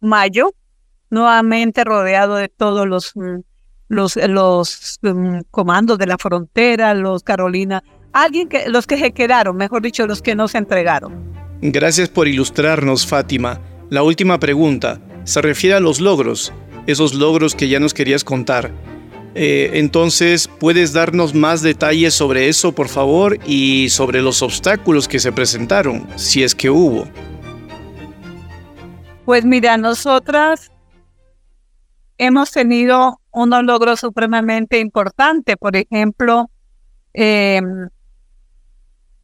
Mayo 0.00 0.50
nuevamente 1.12 1.84
rodeado 1.84 2.36
de 2.36 2.48
todos 2.48 2.88
los 2.88 3.12
mm, 3.14 3.40
los, 3.88 4.16
los 4.16 4.98
mm, 5.02 5.40
comandos 5.50 5.98
de 5.98 6.06
la 6.06 6.16
frontera, 6.16 6.94
los 6.94 7.22
Carolina, 7.22 7.84
alguien 8.12 8.48
que 8.48 8.68
los 8.68 8.86
que 8.86 8.96
se 8.96 9.12
quedaron, 9.12 9.56
mejor 9.56 9.82
dicho, 9.82 10.06
los 10.06 10.22
que 10.22 10.34
no 10.34 10.48
se 10.48 10.58
entregaron. 10.58 11.32
Gracias 11.60 12.08
por 12.08 12.26
ilustrarnos, 12.26 13.06
Fátima. 13.06 13.60
La 13.90 14.02
última 14.02 14.40
pregunta 14.40 15.00
se 15.24 15.42
refiere 15.42 15.76
a 15.76 15.80
los 15.80 16.00
logros, 16.00 16.52
esos 16.86 17.12
logros 17.12 17.54
que 17.54 17.68
ya 17.68 17.78
nos 17.78 17.92
querías 17.92 18.24
contar. 18.24 18.72
Eh, 19.34 19.72
entonces, 19.74 20.48
¿puedes 20.48 20.94
darnos 20.94 21.34
más 21.34 21.60
detalles 21.60 22.14
sobre 22.14 22.48
eso, 22.48 22.72
por 22.72 22.88
favor, 22.88 23.38
y 23.46 23.90
sobre 23.90 24.22
los 24.22 24.40
obstáculos 24.40 25.08
que 25.08 25.18
se 25.18 25.32
presentaron, 25.32 26.06
si 26.16 26.42
es 26.42 26.54
que 26.54 26.70
hubo? 26.70 27.06
Pues 29.26 29.44
mira, 29.44 29.76
nosotras 29.76 30.71
hemos 32.26 32.52
tenido 32.52 33.20
unos 33.32 33.64
logros 33.64 33.98
supremamente 33.98 34.78
importantes, 34.78 35.56
por 35.56 35.74
ejemplo, 35.74 36.50
em, 37.12 37.88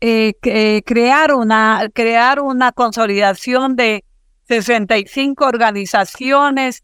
eh, 0.01 0.33
eh, 0.43 0.83
crear, 0.85 1.33
una, 1.33 1.89
crear 1.95 2.41
una 2.41 2.73
consolidación 2.73 3.77
de 3.77 4.05
65 4.49 5.47
organizaciones 5.47 6.83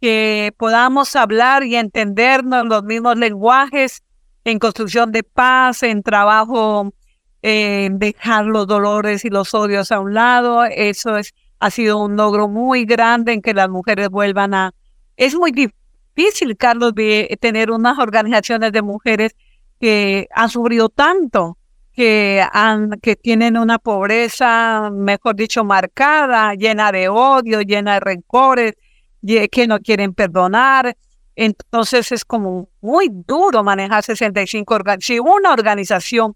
que 0.00 0.52
podamos 0.56 1.14
hablar 1.14 1.62
y 1.62 1.76
entendernos 1.76 2.66
los 2.66 2.82
mismos 2.82 3.16
lenguajes 3.16 4.02
en 4.44 4.58
construcción 4.58 5.12
de 5.12 5.22
paz, 5.22 5.84
en 5.84 6.02
trabajo, 6.02 6.92
en 7.42 8.00
dejar 8.00 8.46
los 8.46 8.66
dolores 8.66 9.24
y 9.24 9.30
los 9.30 9.54
odios 9.54 9.92
a 9.92 10.00
un 10.00 10.14
lado. 10.14 10.64
Eso 10.64 11.16
es, 11.16 11.34
ha 11.60 11.70
sido 11.70 12.02
un 12.02 12.16
logro 12.16 12.48
muy 12.48 12.84
grande 12.84 13.32
en 13.32 13.42
que 13.42 13.54
las 13.54 13.68
mujeres 13.68 14.08
vuelvan 14.08 14.52
a... 14.54 14.74
Es 15.16 15.34
muy 15.34 15.52
difícil, 15.52 16.56
Carlos, 16.56 16.94
de 16.94 17.36
tener 17.40 17.70
unas 17.70 17.98
organizaciones 17.98 18.72
de 18.72 18.82
mujeres 18.82 19.36
que 19.80 20.28
han 20.34 20.48
sufrido 20.48 20.88
tanto, 20.88 21.58
que, 21.92 22.44
han, 22.52 22.90
que 23.02 23.16
tienen 23.16 23.56
una 23.56 23.78
pobreza, 23.78 24.90
mejor 24.92 25.36
dicho, 25.36 25.64
marcada, 25.64 26.54
llena 26.54 26.92
de 26.92 27.08
odio, 27.08 27.62
llena 27.62 27.94
de 27.94 28.00
rencores, 28.00 28.74
que 29.50 29.66
no 29.66 29.80
quieren 29.80 30.14
perdonar. 30.14 30.96
Entonces 31.34 32.12
es 32.12 32.24
como 32.24 32.68
muy 32.80 33.08
duro 33.10 33.62
manejar 33.62 34.02
65 34.02 34.74
organizaciones. 34.74 35.06
Si 35.06 35.36
una 35.36 35.52
organización 35.52 36.34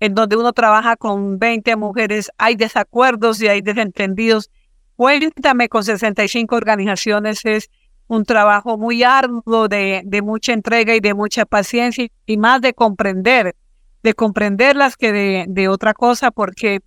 en 0.00 0.14
donde 0.14 0.36
uno 0.36 0.52
trabaja 0.52 0.96
con 0.96 1.38
20 1.38 1.76
mujeres, 1.76 2.30
hay 2.38 2.56
desacuerdos 2.56 3.40
y 3.42 3.48
hay 3.48 3.60
desentendidos, 3.60 4.50
cuéntame 4.96 5.68
con 5.68 5.84
65 5.84 6.56
organizaciones, 6.56 7.44
es 7.44 7.70
un 8.10 8.24
trabajo 8.24 8.76
muy 8.76 9.04
arduo 9.04 9.68
de, 9.68 10.02
de 10.04 10.20
mucha 10.20 10.52
entrega 10.52 10.96
y 10.96 11.00
de 11.00 11.14
mucha 11.14 11.46
paciencia 11.46 12.08
y 12.26 12.36
más 12.38 12.60
de 12.60 12.74
comprender, 12.74 13.54
de 14.02 14.14
comprenderlas 14.14 14.96
que 14.96 15.12
de, 15.12 15.44
de 15.48 15.68
otra 15.68 15.94
cosa, 15.94 16.32
porque 16.32 16.80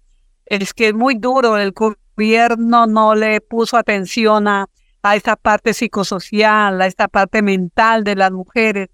es 0.46 0.74
que 0.74 0.90
es 0.90 0.94
muy 0.94 1.16
duro, 1.16 1.58
el 1.58 1.72
gobierno 1.72 2.88
no 2.88 3.16
le 3.16 3.40
puso 3.40 3.78
atención 3.78 4.50
a, 4.50 4.68
a 5.02 5.16
esta 5.16 5.38
parte 5.38 5.74
psicosocial, 5.74 6.82
a 6.82 6.88
esta 6.88 7.08
parte 7.08 7.42
mental 7.42 8.04
de 8.04 8.18
las 8.18 8.34
mujeres 8.34 8.90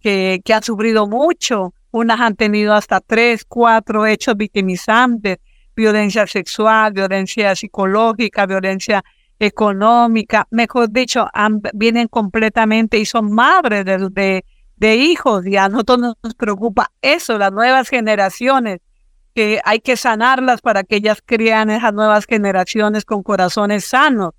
que, 0.00 0.40
que 0.44 0.54
han 0.54 0.64
sufrido 0.64 1.06
mucho. 1.06 1.74
Unas 1.92 2.20
han 2.20 2.34
tenido 2.34 2.74
hasta 2.74 3.00
tres, 3.00 3.44
cuatro 3.44 4.04
hechos 4.04 4.36
victimizantes, 4.36 5.38
violencia 5.76 6.26
sexual, 6.26 6.92
violencia 6.92 7.54
psicológica, 7.54 8.46
violencia 8.46 9.04
económica, 9.38 10.46
mejor 10.50 10.90
dicho, 10.90 11.28
vienen 11.74 12.08
completamente 12.08 12.98
y 12.98 13.06
son 13.06 13.32
madres 13.32 13.84
de, 13.84 14.44
de, 14.76 14.96
hijos 14.96 15.46
y 15.46 15.56
a 15.56 15.68
nosotros 15.68 16.16
nos 16.22 16.34
preocupa 16.34 16.90
eso, 17.02 17.38
las 17.38 17.52
nuevas 17.52 17.88
generaciones, 17.88 18.80
que 19.34 19.60
hay 19.64 19.80
que 19.80 19.96
sanarlas 19.96 20.60
para 20.60 20.82
que 20.82 20.96
ellas 20.96 21.22
crean 21.24 21.70
esas 21.70 21.94
nuevas 21.94 22.24
generaciones 22.26 23.04
con 23.04 23.22
corazones 23.22 23.84
sanos 23.84 24.34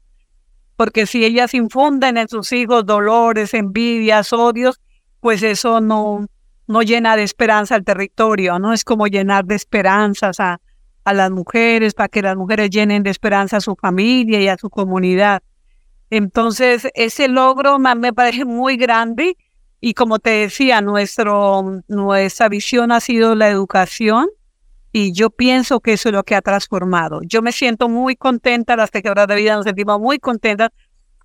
porque 0.80 1.06
si 1.08 1.26
ellas 1.26 1.54
infunden 1.54 2.16
en 2.16 2.30
sus 2.30 2.54
hijos 2.54 2.86
dolores, 2.86 3.54
envidias, 3.54 4.32
odios, 4.32 4.80
pues 5.20 5.44
eso 5.44 5.82
no, 5.82 6.26
no 6.68 6.82
llena 6.84 7.18
de 7.18 7.24
esperanza 7.24 7.76
al 7.76 7.84
territorio, 7.84 8.60
¿no? 8.60 8.72
Es 8.72 8.86
como 8.86 9.08
llenar 9.08 9.44
de 9.44 9.56
esperanzas 9.56 10.40
a, 10.40 10.62
a 11.10 11.14
las 11.14 11.32
mujeres, 11.32 11.96
para 11.96 12.08
que 12.08 12.22
las 12.22 12.38
mujeres 12.38 12.70
llenen 12.70 13.02
de 13.02 13.10
esperanza 13.10 13.58
a 13.58 13.62
su 13.62 13.76
familia 13.76 14.40
y 14.40 14.48
a 14.48 14.58
su 14.58 14.70
comunidad. 14.70 15.42
Entonces, 16.12 16.88
ese 16.94 17.28
logro 17.28 17.80
me 17.80 18.14
parece 18.14 18.46
muy 18.46 18.78
grande 18.78 19.36
y 19.82 19.96
como 19.96 20.20
te 20.20 20.30
decía, 20.30 20.82
nuestro, 20.82 21.82
nuestra 21.88 22.48
visión 22.48 22.92
ha 22.92 23.00
sido 23.00 23.34
la 23.34 23.50
educación 23.50 24.28
y 24.92 25.12
yo 25.14 25.32
pienso 25.32 25.80
que 25.80 25.94
eso 25.94 26.10
es 26.10 26.14
lo 26.14 26.24
que 26.24 26.36
ha 26.36 26.42
transformado. 26.42 27.22
Yo 27.24 27.42
me 27.42 27.52
siento 27.52 27.90
muy 27.90 28.16
contenta, 28.16 28.76
las 28.76 28.92
tejedoras 28.92 29.28
de 29.28 29.36
vida 29.36 29.56
nos 29.56 29.66
sentimos 29.66 30.00
muy 30.00 30.20
contentas 30.20 30.70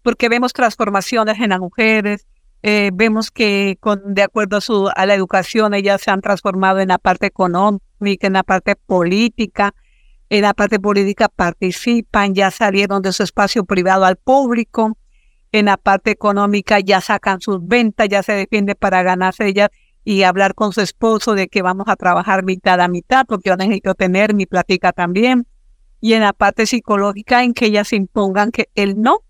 porque 0.02 0.30
vemos 0.30 0.54
transformaciones 0.54 1.38
en 1.40 1.50
las 1.50 1.60
mujeres, 1.60 2.26
eh, 2.66 2.92
vemos 2.94 3.30
que 3.30 3.76
con, 3.78 4.14
de 4.14 4.22
acuerdo 4.22 4.56
a, 4.56 4.60
su, 4.62 4.88
a 4.96 5.04
la 5.04 5.12
educación 5.12 5.74
ellas 5.74 6.00
se 6.00 6.10
han 6.10 6.22
transformado 6.22 6.80
en 6.80 6.88
la 6.88 6.96
parte 6.96 7.26
económica, 7.26 8.26
en 8.26 8.32
la 8.32 8.42
parte 8.42 8.74
política, 8.74 9.74
en 10.30 10.40
la 10.40 10.54
parte 10.54 10.80
política 10.80 11.28
participan, 11.28 12.34
ya 12.34 12.50
salieron 12.50 13.02
de 13.02 13.12
su 13.12 13.22
espacio 13.22 13.66
privado 13.66 14.06
al 14.06 14.16
público, 14.16 14.96
en 15.52 15.66
la 15.66 15.76
parte 15.76 16.10
económica 16.10 16.80
ya 16.80 17.02
sacan 17.02 17.42
sus 17.42 17.58
ventas, 17.66 18.08
ya 18.08 18.22
se 18.22 18.32
defiende 18.32 18.74
para 18.74 19.02
ganarse 19.02 19.46
ellas 19.46 19.68
y 20.02 20.22
hablar 20.22 20.54
con 20.54 20.72
su 20.72 20.80
esposo 20.80 21.34
de 21.34 21.48
que 21.48 21.60
vamos 21.60 21.88
a 21.88 21.96
trabajar 21.96 22.44
mitad 22.44 22.80
a 22.80 22.88
mitad, 22.88 23.26
porque 23.26 23.50
yo 23.50 23.56
necesito 23.56 23.94
tener 23.94 24.32
mi 24.32 24.46
plática 24.46 24.92
también. 24.92 25.46
Y 26.00 26.14
en 26.14 26.22
la 26.22 26.32
parte 26.32 26.64
psicológica, 26.64 27.44
en 27.44 27.52
que 27.52 27.66
ellas 27.66 27.92
impongan 27.92 28.52
que 28.52 28.70
el 28.74 28.98
no. 29.02 29.20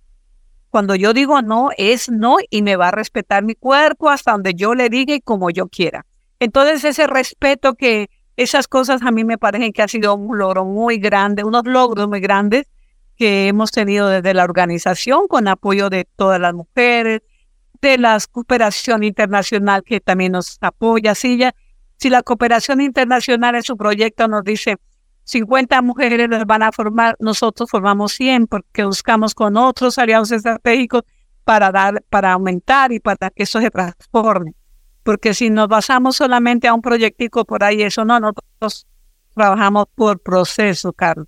Cuando 0.74 0.96
yo 0.96 1.12
digo 1.12 1.40
no, 1.40 1.68
es 1.78 2.10
no 2.10 2.38
y 2.50 2.62
me 2.62 2.74
va 2.74 2.88
a 2.88 2.90
respetar 2.90 3.44
mi 3.44 3.54
cuerpo 3.54 4.10
hasta 4.10 4.32
donde 4.32 4.54
yo 4.54 4.74
le 4.74 4.88
diga 4.88 5.14
y 5.14 5.20
como 5.20 5.50
yo 5.50 5.68
quiera. 5.68 6.04
Entonces, 6.40 6.82
ese 6.82 7.06
respeto 7.06 7.74
que 7.74 8.10
esas 8.36 8.66
cosas 8.66 9.00
a 9.02 9.12
mí 9.12 9.22
me 9.22 9.38
parecen 9.38 9.72
que 9.72 9.82
ha 9.82 9.86
sido 9.86 10.16
un 10.16 10.36
logro 10.36 10.64
muy 10.64 10.98
grande, 10.98 11.44
unos 11.44 11.62
logros 11.64 12.08
muy 12.08 12.18
grandes 12.18 12.66
que 13.16 13.46
hemos 13.46 13.70
tenido 13.70 14.08
desde 14.08 14.34
la 14.34 14.42
organización 14.42 15.28
con 15.28 15.46
apoyo 15.46 15.90
de 15.90 16.08
todas 16.16 16.40
las 16.40 16.54
mujeres, 16.54 17.20
de 17.80 17.96
la 17.96 18.18
cooperación 18.32 19.04
internacional 19.04 19.84
que 19.84 20.00
también 20.00 20.32
nos 20.32 20.58
apoya. 20.60 21.14
Si, 21.14 21.38
ya, 21.38 21.54
si 21.98 22.10
la 22.10 22.24
cooperación 22.24 22.80
internacional 22.80 23.54
en 23.54 23.62
su 23.62 23.76
proyecto 23.76 24.26
nos 24.26 24.42
dice 24.42 24.78
50 25.24 25.82
mujeres 25.82 26.28
las 26.28 26.44
van 26.46 26.62
a 26.62 26.72
formar, 26.72 27.16
nosotros 27.18 27.70
formamos 27.70 28.12
100 28.12 28.46
porque 28.46 28.84
buscamos 28.84 29.34
con 29.34 29.56
otros 29.56 29.98
aliados 29.98 30.30
estratégicos 30.30 31.02
para 31.44 31.70
dar, 31.70 32.02
para 32.10 32.32
aumentar 32.32 32.92
y 32.92 33.00
para 33.00 33.30
que 33.30 33.42
eso 33.42 33.60
se 33.60 33.70
transforme. 33.70 34.54
Porque 35.02 35.34
si 35.34 35.50
nos 35.50 35.68
basamos 35.68 36.16
solamente 36.16 36.68
a 36.68 36.74
un 36.74 36.80
proyectico 36.80 37.44
por 37.44 37.62
ahí, 37.62 37.82
eso 37.82 38.04
no, 38.04 38.20
nosotros 38.20 38.86
trabajamos 39.34 39.86
por 39.94 40.20
proceso, 40.20 40.92
Carlos. 40.92 41.26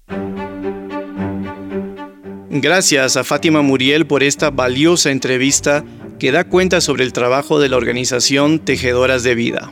Gracias 2.48 3.16
a 3.16 3.24
Fátima 3.24 3.61
Muriel 3.61 4.06
por 4.06 4.22
esta 4.22 4.50
valiosa 4.50 5.11
entrevista 5.11 5.85
que 6.18 6.32
da 6.32 6.44
cuenta 6.44 6.80
sobre 6.80 7.04
el 7.04 7.12
trabajo 7.12 7.59
de 7.59 7.68
la 7.68 7.76
organización 7.76 8.61
Tejedoras 8.61 9.22
de 9.22 9.35
Vida. 9.35 9.70